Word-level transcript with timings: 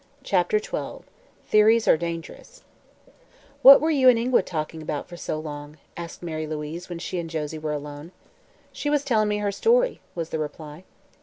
CHAPTER 0.23 0.57
XII 0.57 1.05
THEORIES 1.51 1.87
ARE 1.87 1.95
DANGEROUS 1.97 2.63
"What 3.61 3.79
were 3.79 3.91
you 3.91 4.09
and 4.09 4.17
Ingua 4.17 4.41
talking 4.41 4.81
about 4.81 5.07
for 5.07 5.15
so 5.15 5.39
long?" 5.39 5.77
asked 5.95 6.23
Mary 6.23 6.47
Louise, 6.47 6.89
when 6.89 6.97
she 6.97 7.19
and 7.19 7.29
Josie 7.29 7.59
were 7.59 7.71
alone. 7.71 8.11
"She 8.71 8.89
was 8.89 9.03
telling 9.03 9.29
me 9.29 9.37
her 9.37 9.51
story," 9.51 10.01
was 10.15 10.29
the 10.29 10.39
reply. 10.39 10.85